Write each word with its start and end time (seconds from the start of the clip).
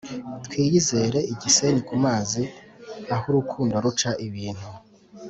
twiyizere 0.45 1.19
igisenyi 1.33 1.81
kumazi 1.89 2.43
ahurukundo 3.15 3.75
ruca 3.83 4.11
ibintu 4.27 4.67